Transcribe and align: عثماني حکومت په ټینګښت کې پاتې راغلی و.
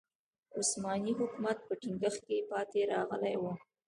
عثماني 0.57 1.11
حکومت 1.19 1.57
په 1.67 1.73
ټینګښت 1.81 2.21
کې 2.27 2.37
پاتې 2.51 2.79
راغلی 2.91 3.35
و. 3.41 3.43